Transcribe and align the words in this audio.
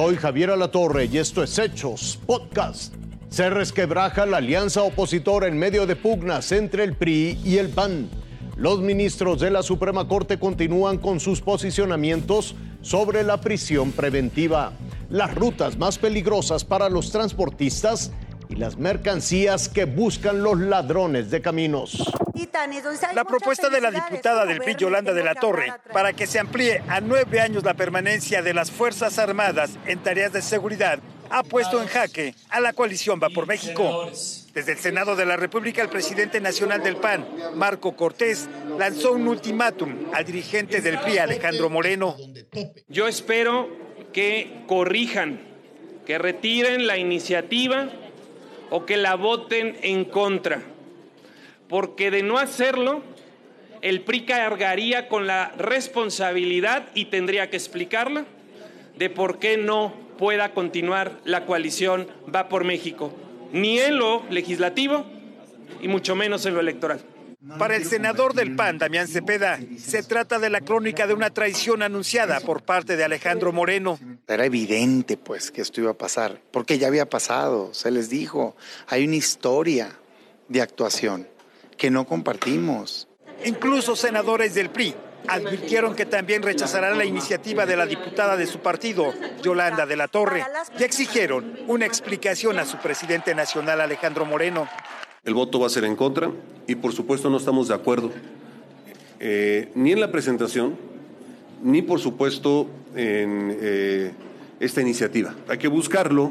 Soy 0.00 0.14
Javier 0.14 0.50
Alatorre 0.50 1.06
y 1.06 1.18
esto 1.18 1.42
es 1.42 1.58
Hechos 1.58 2.20
Podcast. 2.24 2.94
Se 3.30 3.50
resquebraja 3.50 4.26
la 4.26 4.36
alianza 4.36 4.84
opositora 4.84 5.48
en 5.48 5.58
medio 5.58 5.86
de 5.86 5.96
pugnas 5.96 6.52
entre 6.52 6.84
el 6.84 6.94
PRI 6.94 7.40
y 7.44 7.56
el 7.58 7.70
PAN. 7.70 8.08
Los 8.56 8.78
ministros 8.78 9.40
de 9.40 9.50
la 9.50 9.64
Suprema 9.64 10.06
Corte 10.06 10.38
continúan 10.38 10.98
con 10.98 11.18
sus 11.18 11.40
posicionamientos 11.40 12.54
sobre 12.80 13.24
la 13.24 13.40
prisión 13.40 13.90
preventiva, 13.90 14.70
las 15.10 15.34
rutas 15.34 15.76
más 15.76 15.98
peligrosas 15.98 16.64
para 16.64 16.88
los 16.88 17.10
transportistas 17.10 18.12
y 18.48 18.54
las 18.54 18.78
mercancías 18.78 19.68
que 19.68 19.84
buscan 19.84 20.44
los 20.44 20.60
ladrones 20.60 21.28
de 21.32 21.40
caminos. 21.40 22.04
La 23.14 23.24
propuesta 23.24 23.68
de 23.68 23.80
la 23.80 23.90
diputada 23.90 24.46
del 24.46 24.58
PRI, 24.58 24.76
Yolanda 24.76 25.12
de 25.12 25.24
la 25.24 25.34
Torre, 25.34 25.72
para 25.92 26.12
que 26.12 26.26
se 26.26 26.38
amplíe 26.38 26.82
a 26.88 27.00
nueve 27.00 27.40
años 27.40 27.64
la 27.64 27.74
permanencia 27.74 28.42
de 28.42 28.54
las 28.54 28.70
Fuerzas 28.70 29.18
Armadas 29.18 29.72
en 29.86 29.98
tareas 30.02 30.32
de 30.32 30.42
seguridad, 30.42 31.00
ha 31.30 31.42
puesto 31.42 31.82
en 31.82 31.88
jaque 31.88 32.34
a 32.48 32.60
la 32.60 32.72
coalición 32.72 33.20
Va 33.22 33.28
por 33.30 33.46
México. 33.46 34.10
Desde 34.54 34.72
el 34.72 34.78
Senado 34.78 35.16
de 35.16 35.26
la 35.26 35.36
República, 35.36 35.82
el 35.82 35.88
presidente 35.88 36.40
nacional 36.40 36.82
del 36.82 36.96
PAN, 36.96 37.26
Marco 37.54 37.96
Cortés, 37.96 38.48
lanzó 38.78 39.12
un 39.12 39.28
ultimátum 39.28 40.10
al 40.12 40.24
dirigente 40.24 40.80
del 40.80 40.98
PRI, 41.00 41.18
Alejandro 41.18 41.70
Moreno. 41.70 42.16
Yo 42.88 43.08
espero 43.08 43.68
que 44.12 44.64
corrijan, 44.66 45.40
que 46.06 46.18
retiren 46.18 46.86
la 46.86 46.96
iniciativa 46.96 47.90
o 48.70 48.86
que 48.86 48.96
la 48.96 49.14
voten 49.14 49.76
en 49.82 50.04
contra, 50.04 50.62
porque 51.68 52.10
de 52.10 52.22
no 52.22 52.38
hacerlo, 52.38 53.02
el 53.82 54.02
PRI 54.02 54.24
cargaría 54.24 55.08
con 55.08 55.26
la 55.26 55.50
responsabilidad 55.56 56.88
y 56.94 57.06
tendría 57.06 57.50
que 57.50 57.56
explicarla 57.56 58.24
de 58.96 59.10
por 59.10 59.38
qué 59.38 59.56
no 59.56 59.94
pueda 60.18 60.52
continuar 60.52 61.20
la 61.24 61.46
coalición 61.46 62.08
Va 62.34 62.48
por 62.48 62.64
México, 62.64 63.12
ni 63.52 63.78
en 63.78 63.98
lo 63.98 64.24
legislativo 64.30 65.06
y 65.80 65.88
mucho 65.88 66.16
menos 66.16 66.44
en 66.46 66.54
lo 66.54 66.60
electoral. 66.60 67.00
Para 67.56 67.76
el 67.76 67.84
senador 67.84 68.34
del 68.34 68.56
PAN, 68.56 68.78
Damián 68.78 69.06
Cepeda, 69.06 69.60
se 69.78 70.02
trata 70.02 70.40
de 70.40 70.50
la 70.50 70.60
crónica 70.60 71.06
de 71.06 71.14
una 71.14 71.30
traición 71.30 71.82
anunciada 71.82 72.40
por 72.40 72.62
parte 72.62 72.96
de 72.96 73.04
Alejandro 73.04 73.52
Moreno. 73.52 73.98
Era 74.26 74.44
evidente, 74.44 75.16
pues, 75.16 75.52
que 75.52 75.62
esto 75.62 75.80
iba 75.80 75.92
a 75.92 75.96
pasar, 75.96 76.40
porque 76.50 76.78
ya 76.78 76.88
había 76.88 77.08
pasado, 77.08 77.72
se 77.72 77.92
les 77.92 78.10
dijo, 78.10 78.56
hay 78.88 79.06
una 79.06 79.14
historia 79.14 79.92
de 80.48 80.60
actuación 80.60 81.28
que 81.78 81.90
no 81.90 82.04
compartimos. 82.04 83.08
Incluso 83.44 83.96
senadores 83.96 84.54
del 84.54 84.68
PRI 84.68 84.94
advirtieron 85.28 85.94
que 85.94 86.06
también 86.06 86.42
rechazarán 86.42 86.98
la 86.98 87.04
iniciativa 87.04 87.66
de 87.66 87.76
la 87.76 87.86
diputada 87.86 88.36
de 88.36 88.46
su 88.46 88.58
partido, 88.58 89.14
Yolanda 89.42 89.86
de 89.86 89.96
la 89.96 90.08
Torre, 90.08 90.44
y 90.78 90.82
exigieron 90.82 91.58
una 91.68 91.86
explicación 91.86 92.58
a 92.58 92.64
su 92.64 92.78
presidente 92.78 93.34
nacional, 93.34 93.80
Alejandro 93.80 94.26
Moreno. 94.26 94.68
El 95.24 95.34
voto 95.34 95.60
va 95.60 95.66
a 95.66 95.70
ser 95.70 95.84
en 95.84 95.96
contra 95.96 96.30
y 96.66 96.74
por 96.74 96.92
supuesto 96.92 97.30
no 97.30 97.36
estamos 97.36 97.68
de 97.68 97.74
acuerdo 97.74 98.10
eh, 99.20 99.70
ni 99.74 99.92
en 99.92 100.00
la 100.00 100.10
presentación, 100.10 100.76
ni 101.62 101.82
por 101.82 102.00
supuesto 102.00 102.68
en 102.94 103.56
eh, 103.60 104.12
esta 104.60 104.80
iniciativa. 104.80 105.34
Hay 105.48 105.58
que 105.58 105.68
buscarlo 105.68 106.30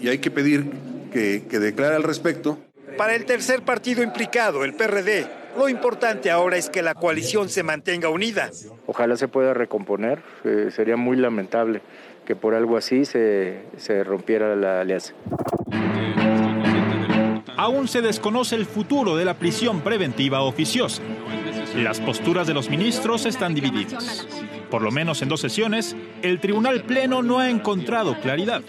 y 0.00 0.08
hay 0.08 0.18
que 0.18 0.30
pedir 0.30 0.70
que, 1.12 1.46
que 1.48 1.58
declare 1.58 1.96
al 1.96 2.02
respecto. 2.02 2.58
Para 2.96 3.14
el 3.14 3.24
tercer 3.24 3.62
partido 3.62 4.02
implicado, 4.02 4.64
el 4.64 4.74
PRD, 4.74 5.26
lo 5.56 5.68
importante 5.68 6.30
ahora 6.30 6.56
es 6.56 6.70
que 6.70 6.82
la 6.82 6.94
coalición 6.94 7.48
se 7.48 7.62
mantenga 7.62 8.08
unida. 8.08 8.50
Ojalá 8.86 9.16
se 9.16 9.28
pueda 9.28 9.54
recomponer, 9.54 10.22
eh, 10.44 10.68
sería 10.70 10.96
muy 10.96 11.16
lamentable 11.16 11.80
que 12.24 12.36
por 12.36 12.54
algo 12.54 12.76
así 12.76 13.04
se, 13.04 13.62
se 13.76 14.04
rompiera 14.04 14.54
la 14.56 14.80
alianza. 14.80 15.14
Aún 17.56 17.88
se 17.88 18.02
desconoce 18.02 18.56
el 18.56 18.66
futuro 18.66 19.16
de 19.16 19.24
la 19.24 19.34
prisión 19.34 19.80
preventiva 19.80 20.42
oficiosa. 20.42 21.02
Las 21.76 22.00
posturas 22.00 22.46
de 22.46 22.54
los 22.54 22.68
ministros 22.68 23.26
están 23.26 23.54
divididas. 23.54 24.26
Por 24.70 24.82
lo 24.82 24.90
menos 24.90 25.22
en 25.22 25.28
dos 25.28 25.40
sesiones, 25.40 25.96
el 26.22 26.40
Tribunal 26.40 26.82
Pleno 26.82 27.22
no 27.22 27.38
ha 27.38 27.50
encontrado 27.50 28.20
claridad. 28.20 28.62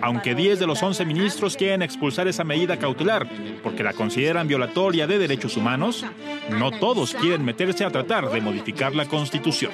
Aunque 0.00 0.34
10 0.34 0.58
de 0.58 0.66
los 0.66 0.82
11 0.82 1.04
ministros 1.04 1.56
quieren 1.56 1.82
expulsar 1.82 2.28
esa 2.28 2.44
medida 2.44 2.78
cautelar 2.78 3.28
porque 3.62 3.82
la 3.82 3.92
consideran 3.92 4.48
violatoria 4.48 5.06
de 5.06 5.18
derechos 5.18 5.56
humanos, 5.56 6.04
no 6.50 6.70
todos 6.70 7.14
quieren 7.14 7.44
meterse 7.44 7.84
a 7.84 7.90
tratar 7.90 8.30
de 8.30 8.40
modificar 8.40 8.94
la 8.94 9.06
Constitución. 9.06 9.72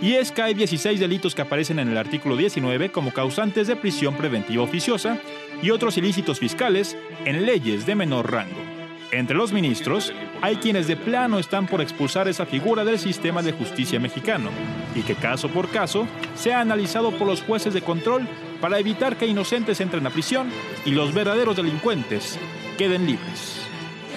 Y 0.00 0.14
es 0.14 0.32
que 0.32 0.42
hay 0.42 0.54
16 0.54 0.98
delitos 0.98 1.34
que 1.34 1.42
aparecen 1.42 1.78
en 1.78 1.88
el 1.88 1.98
artículo 1.98 2.36
19 2.36 2.90
como 2.90 3.12
causantes 3.12 3.66
de 3.66 3.76
prisión 3.76 4.14
preventiva 4.14 4.62
oficiosa 4.62 5.18
y 5.62 5.70
otros 5.70 5.98
ilícitos 5.98 6.38
fiscales 6.38 6.96
en 7.26 7.44
leyes 7.44 7.84
de 7.84 7.94
menor 7.94 8.30
rango. 8.32 8.69
Entre 9.12 9.36
los 9.36 9.52
ministros 9.52 10.12
hay 10.40 10.56
quienes 10.56 10.86
de 10.86 10.96
plano 10.96 11.38
están 11.40 11.66
por 11.66 11.80
expulsar 11.80 12.28
esa 12.28 12.46
figura 12.46 12.84
del 12.84 12.98
sistema 12.98 13.42
de 13.42 13.52
justicia 13.52 13.98
mexicano 13.98 14.50
y 14.94 15.02
que 15.02 15.16
caso 15.16 15.48
por 15.48 15.68
caso 15.68 16.06
sea 16.34 16.60
analizado 16.60 17.10
por 17.12 17.26
los 17.26 17.42
jueces 17.42 17.74
de 17.74 17.82
control 17.82 18.28
para 18.60 18.78
evitar 18.78 19.16
que 19.16 19.26
inocentes 19.26 19.80
entren 19.80 20.06
a 20.06 20.10
prisión 20.10 20.48
y 20.84 20.92
los 20.92 21.12
verdaderos 21.12 21.56
delincuentes 21.56 22.38
queden 22.78 23.06
libres. 23.06 23.60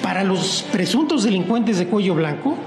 Para 0.03 0.23
los 0.23 0.63
presuntos 0.71 1.23
delincuentes 1.23 1.79
de 1.79 1.87
cuello 1.87 2.13
blanco, 2.13 2.57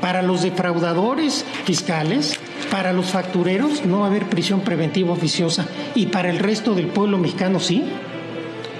para 0.00 0.22
los 0.22 0.42
defraudadores 0.42 1.44
fiscales, 1.64 2.38
para 2.70 2.92
los 2.92 3.06
factureros 3.06 3.84
no 3.84 4.00
va 4.00 4.06
a 4.06 4.08
haber 4.10 4.26
prisión 4.26 4.60
preventiva 4.60 5.12
oficiosa 5.12 5.66
y 5.94 6.06
para 6.06 6.30
el 6.30 6.38
resto 6.38 6.74
del 6.74 6.86
pueblo 6.86 7.18
mexicano 7.18 7.58
sí. 7.58 7.84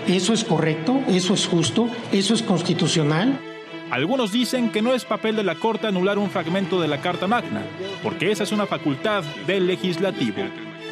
Eso 0.06 0.34
es 0.34 0.44
correcto, 0.44 1.00
eso 1.08 1.32
es 1.32 1.46
justo, 1.46 1.88
eso 2.12 2.34
es 2.34 2.42
constitucional. 2.42 3.40
Algunos 3.90 4.32
dicen 4.32 4.70
que 4.70 4.82
no 4.82 4.92
es 4.92 5.06
papel 5.06 5.34
de 5.34 5.44
la 5.44 5.54
Corte 5.54 5.86
anular 5.86 6.18
un 6.18 6.28
fragmento 6.28 6.78
de 6.78 6.88
la 6.88 7.00
Carta 7.00 7.26
Magna, 7.26 7.62
porque 8.02 8.30
esa 8.30 8.42
es 8.42 8.52
una 8.52 8.66
facultad 8.66 9.24
del 9.46 9.66
legislativo. 9.66 10.42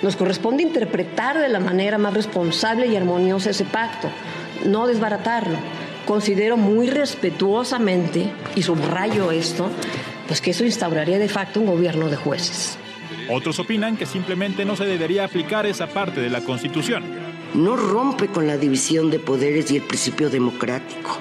Nos 0.00 0.16
corresponde 0.16 0.62
interpretar 0.62 1.38
de 1.38 1.50
la 1.50 1.60
manera 1.60 1.98
más 1.98 2.14
responsable 2.14 2.86
y 2.86 2.96
armoniosa 2.96 3.50
ese 3.50 3.66
pacto, 3.66 4.08
no 4.64 4.86
desbaratarlo. 4.86 5.58
Considero 6.06 6.56
muy 6.56 6.88
respetuosamente, 6.88 8.32
y 8.54 8.62
subrayo 8.62 9.30
esto, 9.30 9.68
pues 10.26 10.40
que 10.40 10.52
eso 10.52 10.64
instauraría 10.64 11.18
de 11.18 11.28
facto 11.28 11.60
un 11.60 11.66
gobierno 11.66 12.08
de 12.08 12.16
jueces. 12.16 12.78
Otros 13.30 13.58
opinan 13.58 13.96
que 13.96 14.06
simplemente 14.06 14.64
no 14.64 14.76
se 14.76 14.84
debería 14.84 15.24
aplicar 15.24 15.66
esa 15.66 15.86
parte 15.86 16.20
de 16.20 16.30
la 16.30 16.40
Constitución. 16.40 17.04
No 17.54 17.76
rompe 17.76 18.28
con 18.28 18.46
la 18.46 18.56
división 18.56 19.10
de 19.10 19.18
poderes 19.18 19.70
y 19.70 19.76
el 19.76 19.82
principio 19.82 20.30
democrático. 20.30 21.18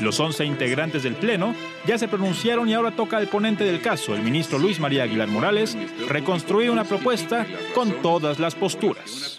Los 0.00 0.20
11 0.20 0.44
integrantes 0.44 1.02
del 1.02 1.14
Pleno 1.14 1.54
ya 1.86 1.96
se 1.98 2.08
pronunciaron 2.08 2.68
y 2.68 2.74
ahora 2.74 2.94
toca 2.94 3.16
al 3.16 3.28
ponente 3.28 3.64
del 3.64 3.80
caso, 3.80 4.14
el 4.14 4.22
ministro 4.22 4.58
Luis 4.58 4.78
María 4.78 5.04
Aguilar 5.04 5.28
Morales, 5.28 5.76
reconstruir 6.08 6.70
una 6.70 6.84
propuesta 6.84 7.46
con 7.74 8.02
todas 8.02 8.38
las 8.38 8.54
posturas. 8.54 9.38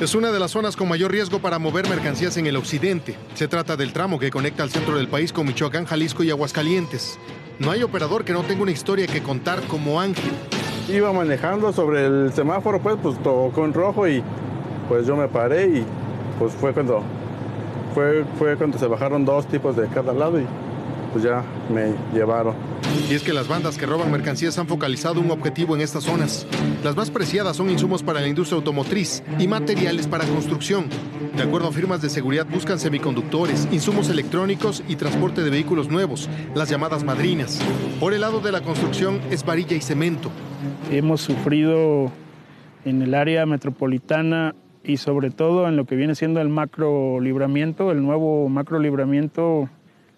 Es 0.00 0.14
una 0.14 0.32
de 0.32 0.40
las 0.40 0.50
zonas 0.50 0.74
con 0.74 0.88
mayor 0.88 1.12
riesgo 1.12 1.38
para 1.38 1.58
mover 1.58 1.88
mercancías 1.88 2.36
en 2.36 2.46
el 2.46 2.56
occidente. 2.56 3.16
Se 3.34 3.46
trata 3.46 3.76
del 3.76 3.92
tramo 3.92 4.18
que 4.18 4.30
conecta 4.30 4.62
al 4.62 4.70
centro 4.70 4.96
del 4.96 5.06
país 5.06 5.32
con 5.32 5.46
Michoacán, 5.46 5.84
Jalisco 5.84 6.24
y 6.24 6.30
Aguascalientes. 6.30 7.20
No 7.62 7.70
hay 7.70 7.84
operador 7.84 8.24
que 8.24 8.32
no 8.32 8.42
tenga 8.42 8.62
una 8.62 8.72
historia 8.72 9.06
que 9.06 9.22
contar 9.22 9.60
como 9.68 10.00
Ángel. 10.00 10.32
Iba 10.88 11.12
manejando 11.12 11.72
sobre 11.72 12.06
el 12.06 12.32
semáforo, 12.32 12.80
pues, 12.80 12.96
pues 13.00 13.22
tocó 13.22 13.64
en 13.64 13.72
rojo 13.72 14.08
y 14.08 14.20
pues 14.88 15.06
yo 15.06 15.14
me 15.14 15.28
paré 15.28 15.66
y 15.66 15.84
pues 16.40 16.52
fue 16.54 16.72
cuando 16.72 17.04
fue, 17.94 18.24
fue 18.36 18.56
cuando 18.56 18.78
se 18.78 18.86
bajaron 18.88 19.24
dos 19.24 19.46
tipos 19.46 19.76
de 19.76 19.86
cada 19.86 20.12
lado 20.12 20.40
y 20.40 20.46
pues 21.12 21.22
ya 21.22 21.44
me 21.72 21.94
llevaron. 22.12 22.56
Y 23.08 23.14
es 23.14 23.22
que 23.22 23.32
las 23.32 23.46
bandas 23.46 23.78
que 23.78 23.86
roban 23.86 24.10
mercancías 24.10 24.58
han 24.58 24.66
focalizado 24.66 25.20
un 25.20 25.30
objetivo 25.30 25.76
en 25.76 25.82
estas 25.82 26.02
zonas. 26.02 26.46
Las 26.82 26.96
más 26.96 27.10
preciadas 27.10 27.56
son 27.56 27.70
insumos 27.70 28.02
para 28.02 28.20
la 28.20 28.26
industria 28.26 28.56
automotriz 28.56 29.22
y 29.38 29.46
materiales 29.46 30.08
para 30.08 30.24
construcción. 30.24 30.86
De 31.36 31.42
acuerdo 31.42 31.68
a 31.68 31.72
firmas 31.72 32.02
de 32.02 32.10
seguridad, 32.10 32.46
buscan 32.46 32.78
semiconductores, 32.78 33.66
insumos 33.72 34.10
electrónicos 34.10 34.84
y 34.86 34.96
transporte 34.96 35.42
de 35.42 35.48
vehículos 35.48 35.88
nuevos, 35.88 36.28
las 36.54 36.68
llamadas 36.68 37.04
madrinas. 37.04 37.58
Por 38.00 38.12
el 38.12 38.20
lado 38.20 38.40
de 38.40 38.52
la 38.52 38.60
construcción 38.60 39.18
es 39.30 39.42
varilla 39.42 39.74
y 39.74 39.80
cemento. 39.80 40.30
Hemos 40.90 41.22
sufrido 41.22 42.12
en 42.84 43.00
el 43.00 43.14
área 43.14 43.46
metropolitana 43.46 44.54
y 44.84 44.98
sobre 44.98 45.30
todo 45.30 45.66
en 45.68 45.76
lo 45.76 45.86
que 45.86 45.96
viene 45.96 46.14
siendo 46.14 46.40
el 46.42 46.50
macro 46.50 47.18
libramiento, 47.20 47.92
el 47.92 48.02
nuevo 48.02 48.50
macro 48.50 48.78
libramiento 48.78 49.70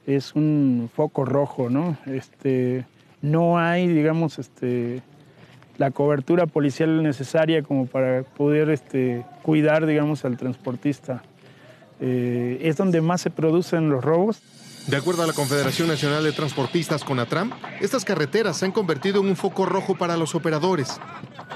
es 0.07 0.35
un 0.35 0.91
foco 0.93 1.25
rojo, 1.25 1.71
¿no? 1.71 1.97
Este, 2.07 2.87
no 3.23 3.59
hay, 3.59 3.87
digamos, 3.87 4.41
este, 4.41 5.03
la 5.79 5.91
cobertura 5.91 6.47
policial 6.47 7.03
necesaria 7.03 7.63
como 7.63 7.87
para 7.87 8.23
poder 8.23 8.71
este, 8.71 9.25
cuidar, 9.43 9.87
digamos, 9.87 10.25
al 10.25 10.37
transportista. 10.37 11.23
Eh, 12.01 12.59
es 12.63 12.77
donde 12.77 13.01
más 13.01 13.21
se 13.21 13.31
producen 13.31 13.89
los 13.91 14.05
robos. 14.05 14.43
De 14.87 14.99
acuerdo 14.99 15.23
a 15.23 15.27
la 15.27 15.33
Confederación 15.33 15.89
Nacional 15.89 16.23
de 16.25 16.33
Transportistas 16.33 17.05
Conatram, 17.05 17.53
estas 17.81 18.05
carreteras 18.05 18.59
se 18.59 18.67
han 18.67 18.73
convertido 18.73 19.21
en 19.23 19.29
un 19.29 19.37
foco 19.37 19.65
rojo 19.65 19.95
para 19.95 20.17
los 20.19 20.35
operadores. 20.35 21.01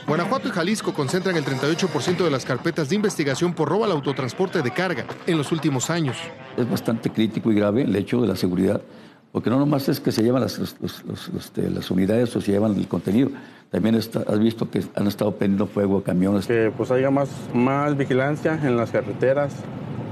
Guanajuato 0.06 0.49
y 0.49 0.50
Jalisco 0.50 0.94
concentran 0.94 1.37
el 1.37 1.44
38% 1.44 2.25
de 2.25 2.31
las 2.31 2.47
carpetas 2.47 2.88
de 2.88 2.97
investigación 2.97 3.53
por 3.53 3.69
robo 3.69 3.85
al 3.85 3.93
autotransporte 3.93 4.62
de 4.62 4.70
carga 4.70 5.05
en 5.26 5.37
los 5.37 5.53
últimos 5.53 5.91
años. 5.91 6.17
Es 6.56 6.69
bastante 6.70 7.11
crítico 7.11 7.53
y 7.53 7.56
grave 7.56 7.82
el 7.82 7.94
hecho 7.94 8.23
de 8.23 8.29
la 8.29 8.37
seguridad, 8.37 8.81
porque 9.32 9.50
no 9.50 9.58
nomás 9.58 9.88
es 9.88 10.00
que 10.00 10.12
se 10.12 10.22
llevan 10.22 10.42
las, 10.42 10.58
este, 10.58 11.70
las 11.70 11.90
unidades 11.90 12.34
o 12.34 12.40
se 12.40 12.52
llevan 12.52 12.76
el 12.76 12.88
contenido, 12.88 13.30
también 13.70 13.96
has 13.96 14.38
visto 14.38 14.70
que 14.70 14.82
han 14.94 15.06
estado 15.06 15.36
prendiendo 15.36 15.66
fuego 15.66 15.98
a 15.98 16.04
camiones. 16.04 16.46
Que 16.46 16.72
pues 16.75 16.90
haya 16.90 17.10
más, 17.10 17.28
más 17.52 17.96
vigilancia 17.96 18.58
en 18.62 18.76
las 18.76 18.90
carreteras, 18.90 19.54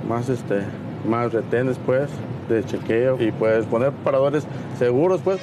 más, 0.07 0.29
este, 0.29 0.63
más 1.09 1.33
retenes 1.33 1.79
pues, 1.87 2.11
de 2.49 2.65
chequeo 2.65 3.21
y 3.21 3.33
pues 3.33 3.65
poner 3.67 3.93
paradores 3.93 4.47
seguros 4.79 5.21
pues. 5.23 5.41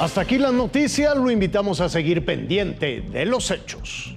Hasta 0.00 0.20
aquí 0.20 0.36
las 0.36 0.52
noticias, 0.52 1.16
lo 1.16 1.30
invitamos 1.30 1.80
a 1.80 1.88
seguir 1.88 2.24
pendiente 2.24 3.00
de 3.00 3.24
los 3.24 3.50
hechos. 3.50 4.13